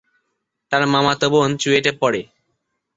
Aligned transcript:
তার 0.71 0.83
মামাতো 0.93 1.27
বোন 1.33 1.49
চুয়েটে 1.61 1.91
পড়ে। 2.01 2.21